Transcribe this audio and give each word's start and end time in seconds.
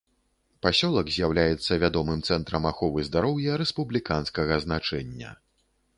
Пасёлак 0.65 1.11
з'яўляецца 1.17 1.77
вядомым 1.83 2.23
цэнтрам 2.31 2.63
аховы 2.71 3.05
здароўя 3.11 3.61
рэспубліканскага 3.63 4.59
значэння. 4.65 5.29